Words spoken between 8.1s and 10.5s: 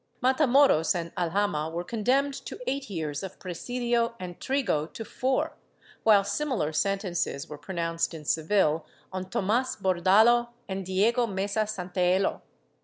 in Seville on Tomas Bordallo